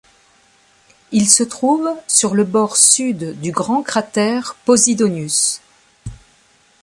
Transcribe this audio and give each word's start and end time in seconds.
Il 1.11 1.29
se 1.29 1.43
trouve 1.43 1.87
sur 2.07 2.33
le 2.33 2.43
bord 2.43 2.75
sud 2.75 3.39
du 3.39 3.51
grand 3.51 3.83
cratère 3.83 4.55
Posidonius. 4.65 5.61